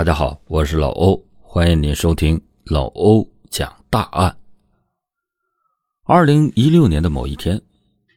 [0.00, 4.34] 大家好，我是老欧，欢迎您收听老欧讲大案。
[6.04, 7.60] 二零一六年的某一天，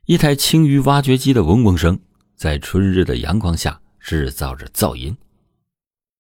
[0.06, 2.00] 一台青于挖掘机的嗡嗡声
[2.38, 5.14] 在春日的阳光下制造着噪音。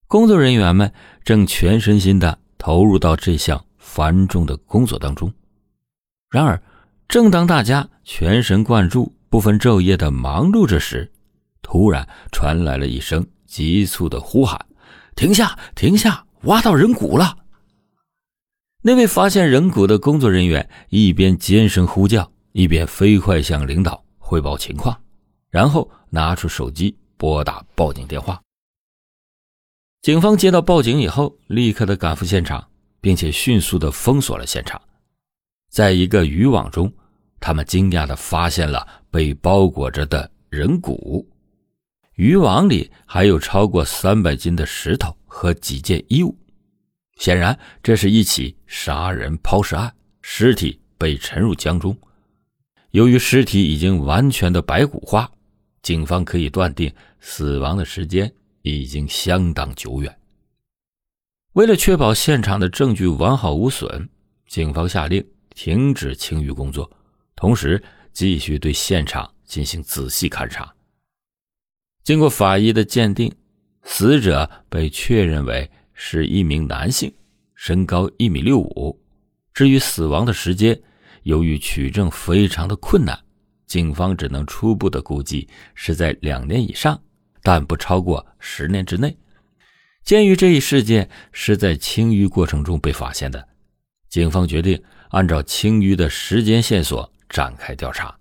[0.06, 0.92] 工作人员们
[1.24, 5.34] 正全身心的投入到这项繁重的工作当中。
[6.30, 6.62] 然而，
[7.08, 11.10] 正当大家全神贯注、不分昼夜的忙碌着时，
[11.62, 14.60] 突然传来了一声急促的呼喊。
[15.16, 15.58] 停下！
[15.76, 16.26] 停下！
[16.44, 17.38] 挖到人骨了！
[18.82, 25.02] 那位发现人骨的工作人员一边尖声呼叫，一边飞快向领导汇报情况，
[25.50, 28.42] 然后拿出手机拨打报警电话。
[30.02, 32.68] 警方接到报警以后，立刻的赶赴现场，
[33.00, 34.82] 并且迅速的封锁了现场。
[35.70, 36.92] 在一个渔网中，
[37.40, 41.26] 他们惊讶的发现了被包裹着的人骨。
[42.16, 46.38] 渔网里还有超过三百斤的石头和几件衣物，
[47.18, 51.98] 显然这是一起杀人抛尸案，尸体被沉入江中。
[52.92, 55.32] 由于尸体已经完全的白骨化，
[55.82, 60.16] 警方可以断定死亡的时间已经相当久远。
[61.54, 64.08] 为了确保现场的证据完好无损，
[64.48, 65.26] 警方下令
[65.56, 66.92] 停止清鱼工作，
[67.36, 70.72] 同时继续对现场进行仔细勘查。
[72.04, 73.34] 经过法医的鉴定，
[73.84, 77.14] 死者被确认为是一名男性，
[77.56, 79.02] 身高一米六五。
[79.54, 80.78] 至于死亡的时间，
[81.24, 83.18] 由于取证非常的困难，
[83.68, 87.02] 警方只能初步的估计是在两年以上，
[87.42, 89.16] 但不超过十年之内。
[90.04, 93.48] 鉴于这一事件是在清淤过程中被发现的，
[94.10, 98.14] 警方决定按照清淤的时间线索展开调查，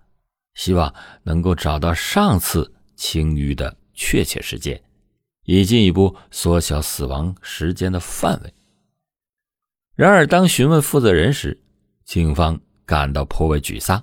[0.54, 0.94] 希望
[1.24, 2.72] 能够找到上次。
[3.02, 4.80] 清淤的确切时间，
[5.42, 8.54] 以进一步缩小死亡时间的范围。
[9.96, 11.60] 然而，当询问负责人时，
[12.04, 14.00] 警方感到颇为沮丧，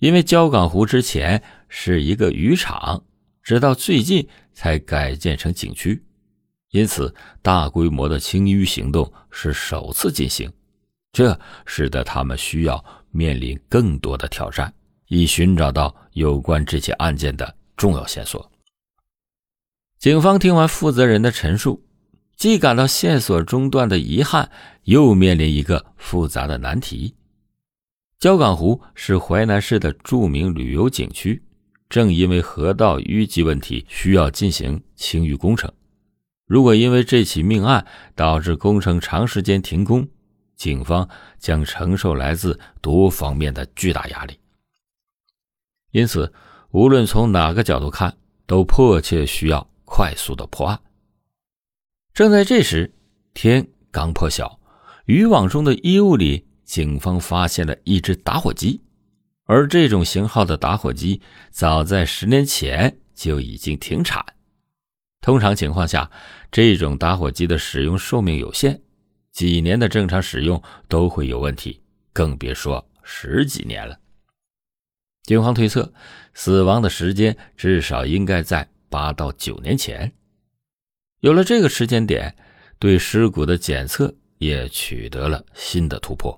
[0.00, 3.04] 因为焦港湖之前是一个渔场，
[3.44, 6.02] 直到最近才改建成景区，
[6.70, 10.52] 因此大规模的清淤行动是首次进行，
[11.12, 14.74] 这使得他们需要面临更多的挑战，
[15.06, 17.56] 以寻找到有关这起案件的。
[17.80, 18.52] 重要线索。
[19.98, 21.82] 警方听完负责人的陈述，
[22.36, 24.50] 既感到线索中断的遗憾，
[24.82, 27.14] 又面临一个复杂的难题。
[28.18, 31.42] 焦港湖是淮南市的著名旅游景区，
[31.88, 35.72] 正因为河道淤积问题需要进行清淤工程。
[36.44, 40.06] 如果因为这起命案导致工程长时间停工，
[40.54, 41.08] 警方
[41.38, 44.38] 将承受来自多方面的巨大压力。
[45.92, 46.30] 因此。
[46.72, 48.16] 无论从哪个角度看，
[48.46, 50.80] 都迫切需要快速的破案。
[52.14, 52.92] 正在这时，
[53.34, 54.60] 天刚破晓，
[55.06, 58.80] 渔网中的衣物里，警方发现了一只打火机，
[59.46, 61.20] 而这种型号的打火机
[61.50, 64.24] 早在十年前就已经停产。
[65.20, 66.08] 通常情况下，
[66.52, 68.80] 这种打火机的使用寿命有限，
[69.32, 71.80] 几年的正常使用都会有问题，
[72.12, 73.98] 更别说十几年了。
[75.30, 75.92] 警方推测，
[76.34, 80.12] 死亡的时间至少应该在八到九年前。
[81.20, 82.34] 有了这个时间点，
[82.80, 86.36] 对尸骨的检测也取得了新的突破。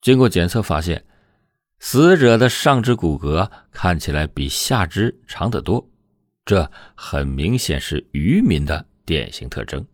[0.00, 1.04] 经过检测发现，
[1.78, 5.88] 死者的上肢骨骼看起来比下肢长得多，
[6.44, 9.86] 这很明显是渔民的典型特征。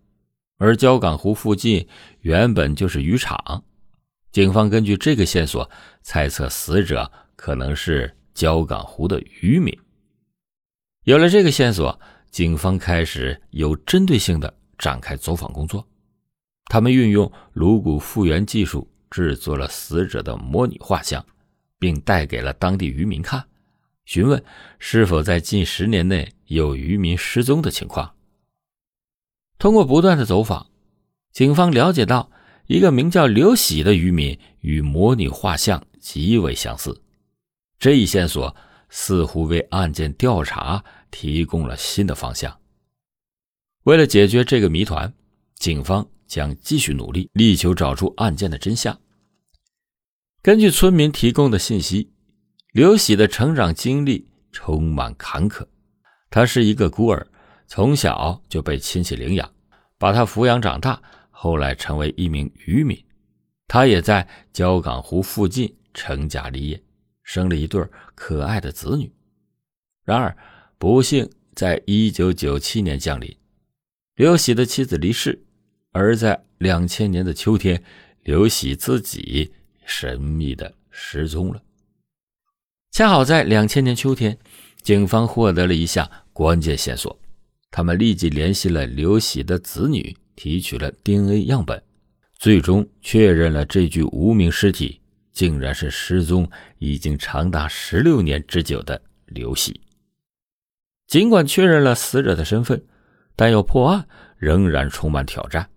[0.56, 1.86] 而焦港湖附近
[2.20, 3.62] 原本就是渔场，
[4.30, 5.70] 警方根据这个线索
[6.00, 7.12] 猜测死者。
[7.42, 9.76] 可能是焦港湖的渔民。
[11.02, 11.98] 有了这个线索，
[12.30, 15.84] 警方开始有针对性的展开走访工作。
[16.66, 21.26] 他们运用颅骨复原技术制作了死者的模拟画像，
[21.80, 23.44] 并带给了当地渔民看，
[24.04, 24.40] 询问
[24.78, 28.14] 是否在近十年内有渔民失踪的情况。
[29.58, 30.68] 通过不断的走访，
[31.32, 32.30] 警方了解到
[32.68, 37.01] 一个名叫刘喜的渔民与模拟画像极为相似。
[37.82, 38.54] 这一线索
[38.90, 42.56] 似乎为案件调查提供了新的方向。
[43.82, 45.12] 为了解决这个谜团，
[45.56, 48.96] 警方将继续努力，力求找出案件的真相。
[50.42, 52.12] 根据村民提供的信息，
[52.70, 55.66] 刘喜的成长经历充满坎坷。
[56.30, 57.26] 他是一个孤儿，
[57.66, 59.52] 从小就被亲戚领养，
[59.98, 61.02] 把他抚养长大，
[61.32, 62.96] 后来成为一名渔民。
[63.66, 66.80] 他也在焦港湖附近成家立业。
[67.22, 67.84] 生了一对
[68.14, 69.12] 可爱的子女，
[70.04, 70.36] 然而
[70.78, 73.36] 不幸在一九九七年降临。
[74.16, 75.42] 刘喜的妻子离世，
[75.92, 77.82] 而在两千年的秋天，
[78.22, 79.52] 刘喜自己
[79.84, 81.62] 神秘的失踪了。
[82.90, 84.36] 恰好在两千年秋天，
[84.82, 87.18] 警方获得了一项关键线索，
[87.70, 91.82] 他们立即联系了刘喜的子女，提取了 DNA 样本，
[92.38, 95.00] 最终确认了这具无名尸体
[95.32, 99.80] 竟然是失踪已经长达十六年之久的刘喜。
[101.06, 102.84] 尽管确认了死者的身份，
[103.36, 104.06] 但要破案
[104.36, 105.68] 仍然充满挑战。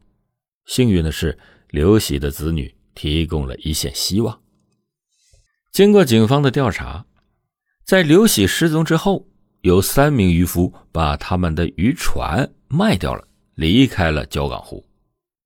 [0.66, 1.38] 幸运的是，
[1.70, 4.42] 刘喜的子女提供了一线希望。
[5.72, 7.06] 经过警方的调查，
[7.84, 9.28] 在刘喜失踪之后，
[9.62, 14.86] 有三名渔夫把他们的渔船卖掉了，离开了焦港湖。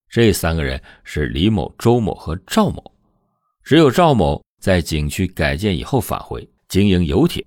[0.08, 2.96] 这三个人是李某、周某和赵某，
[3.70, 7.46] 只有赵某在景区改建以后返回经营游艇。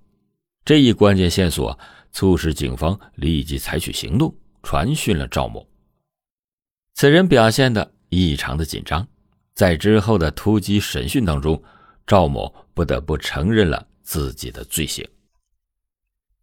[0.65, 1.77] 这一关键线索。
[2.13, 4.33] 促使警方立即采取行动，
[4.63, 5.67] 传讯了赵某。
[6.95, 9.05] 此人表现的异常的紧张，
[9.55, 11.61] 在之后的突击审讯当中，
[12.07, 15.05] 赵某不得不承认了自己的罪行。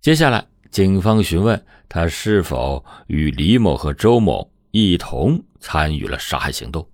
[0.01, 6.85] 接下来，警方询问他是否与李某和周某一同参与了杀害行动。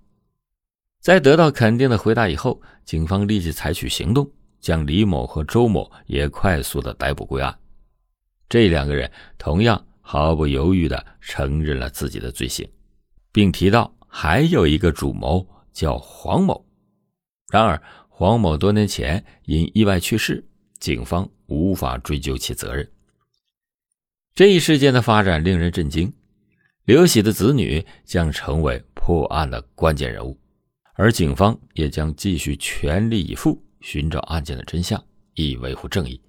[1.06, 4.28] 在得到肯定的回答以后，警方立即采取行动，
[4.60, 7.56] 将李某和周某也快速的逮捕归案。
[8.50, 12.68] 这两个人同样毫不犹豫地承认了自己的罪行，
[13.32, 16.66] 并提到还有一个主谋叫黄某。
[17.52, 17.80] 然而，
[18.10, 20.44] 黄某多年前因意外去世，
[20.80, 22.92] 警方无法追究其责任。
[24.34, 26.12] 这一事件的发展令人震惊，
[26.86, 30.36] 刘喜的子女将成为破案的关键人物，
[30.96, 35.02] 而警方也将继续全力以赴寻找案件的真相，
[35.34, 36.20] 以维护正义。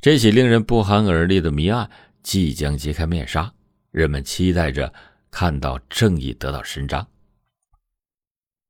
[0.00, 1.90] 这起令人不寒而栗的谜案
[2.22, 3.52] 即将揭开面纱，
[3.90, 4.92] 人们期待着
[5.30, 7.06] 看到正义得到伸张。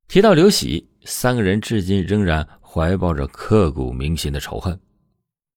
[0.07, 4.79] 提到刘喜，三个人至今仍然怀抱着刻骨铭心的仇恨。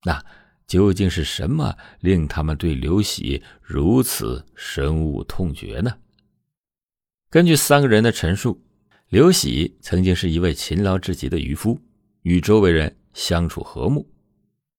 [0.04, 0.20] 那
[0.66, 5.92] 究竟是什么令他们对刘喜如此深恶痛绝呢？
[7.30, 8.60] 根据三个人的陈述，
[9.10, 11.80] 刘喜曾经是一位勤劳至极的渔夫，
[12.22, 14.08] 与周围人相处和睦。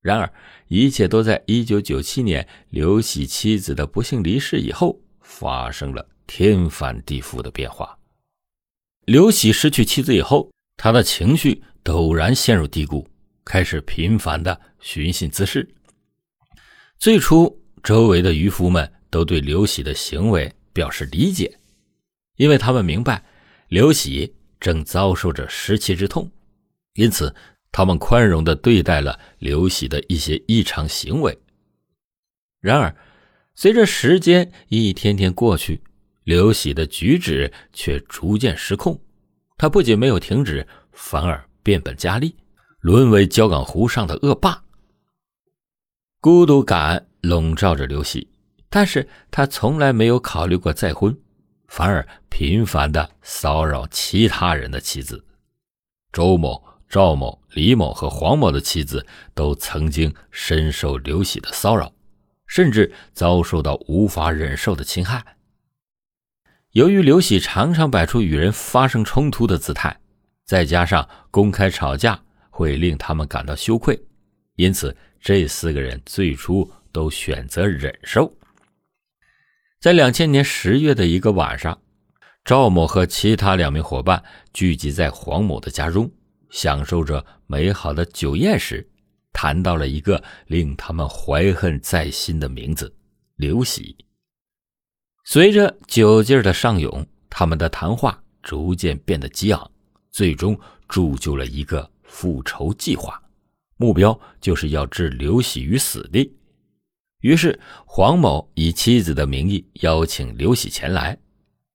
[0.02, 0.34] 然而，
[0.70, 8.00] 一切都在一九九七年刘喜妻子的不幸离世以后发生了天翻地覆的变化。
[9.04, 13.06] 刘喜失去妻子以后，他的情绪陡然陷入低谷，
[13.44, 15.76] 开始频繁的寻衅滋事。
[16.98, 21.60] 最初，周围的渔夫们都对刘喜的行为表示理解，
[22.38, 23.26] 因为他们明白
[23.72, 26.30] 刘喜正遭受着失妻之痛，
[26.96, 27.34] 因此。
[27.74, 31.40] 他们宽容的对待了刘喜的一些异常行为。
[32.60, 32.94] 然而，
[33.56, 35.82] 随着时间一天天过去，
[36.26, 39.02] 刘喜的举止却逐渐失控。
[39.58, 42.36] 他不仅没有停止，反而变本加厉，
[42.82, 44.62] 沦为焦港湖上的恶霸。
[46.20, 48.28] 孤独感笼罩着刘喜，
[48.70, 51.18] 但是他从来没有考虑过再婚，
[51.70, 55.24] 反而频繁的骚扰其他人的妻子，
[56.12, 56.72] 周某。
[56.90, 61.94] 赵某、李某和黄某的妻子都曾经深受刘喜的骚扰，
[62.48, 65.38] 甚至遭受到无法忍受的侵害。
[66.72, 70.02] 由于刘喜常常摆出与人发生冲突的姿态，
[70.44, 73.98] 再加上公开吵架会令他们感到羞愧，
[74.58, 78.36] 因此这四个人最初都选择忍受。
[79.80, 81.81] 在两千年十月的一个晚上，
[82.44, 86.12] 赵某和其他两名伙伴聚集在黄某的家中。
[86.50, 88.86] 享受着美好的酒宴时，
[89.32, 92.94] 谈到了一个令他们怀恨在心的名字——
[93.38, 93.96] 刘喜。
[95.24, 99.72] 随着酒劲儿的上涌，他们的谈话逐渐变得激昂，
[100.12, 103.18] 最终铸就了一个复仇计划，
[103.78, 106.36] 目标就是要置刘喜于死地。
[107.22, 111.18] 于是，黄某以妻子的名义邀请刘喜前来，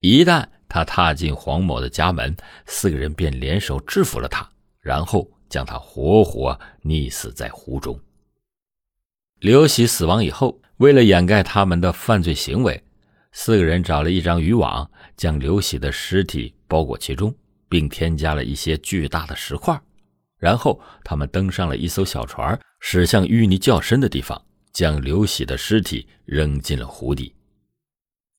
[0.00, 4.49] 一旦他踏进黄某的家门，四个人便联手制服了他。
[4.80, 7.99] 然后将他活活溺死在湖中。
[9.40, 12.80] 刘喜死亡以后，为了掩盖他们的犯罪行为，
[13.32, 17.35] 四个人找了一张渔网，将刘喜的尸体包裹其中，
[17.68, 19.76] 并添加了一些巨大的石块。
[20.38, 24.40] 然后他们登上了一艘小船，驶向淤泥较深的地方，
[24.73, 27.35] 将刘喜的尸体扔进了湖底。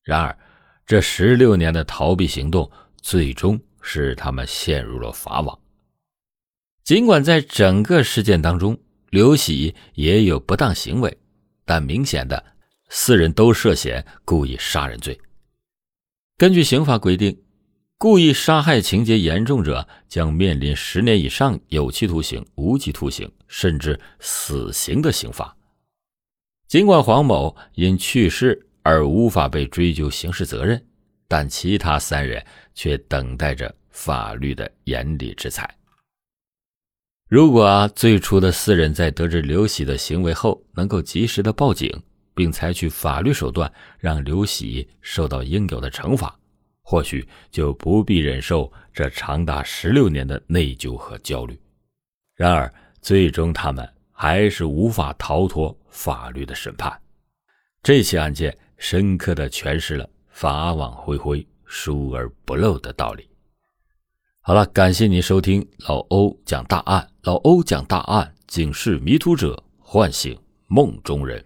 [0.02, 0.34] 然而，
[0.88, 2.70] 这十六年的逃避行动，
[3.02, 5.60] 最终使他们陷入了法网。
[6.82, 8.74] 尽管在整个事件当中，
[9.10, 11.14] 刘喜也有不当行为，
[11.66, 12.42] 但明显的，
[12.88, 15.20] 四人都涉嫌故意杀人罪，
[16.38, 17.38] 根据刑法规定，
[17.98, 25.54] 故意杀害情节严重者将面临十年以上有期徒刑、无期徒刑，甚至死刑的刑罚。
[26.66, 30.82] 尽管黄某因去世而无法被追究刑事责任，
[31.28, 32.42] 但其他三人
[32.74, 35.68] 却等待着法律的严厉制裁。
[37.28, 42.02] 如果最初的四人在得知刘喜的行为后，能够及时的报警，
[42.34, 46.34] 并采取法律手段让刘喜受到应有的惩罚，
[46.80, 51.60] 或许就不必忍受这长达十六年的内疚和焦虑。
[52.34, 56.98] 然而，最终他们还是无法逃脱法律的审判。
[57.82, 63.28] 这起案件深刻的诠释了“法网恢恢，疏而不漏”的道理。
[64.40, 67.06] 好了，感谢您收听老欧讲大案。
[67.24, 71.44] 老欧讲大案，警示迷途者，唤醒梦中人。